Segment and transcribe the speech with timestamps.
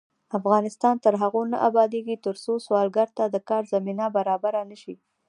[0.37, 4.95] افغانستان تر هغو نه ابادیږي، ترڅو سوالګر ته د کار زمینه برابره نشي.